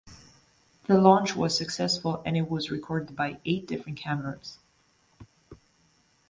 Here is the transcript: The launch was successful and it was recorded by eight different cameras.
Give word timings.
The 0.87 0.97
launch 0.99 1.35
was 1.35 1.55
successful 1.55 2.23
and 2.25 2.35
it 2.35 2.49
was 2.49 2.71
recorded 2.71 3.15
by 3.15 3.39
eight 3.45 3.67
different 3.67 3.99
cameras. 3.99 4.57